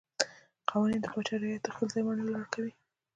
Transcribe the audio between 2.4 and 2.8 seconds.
کوي.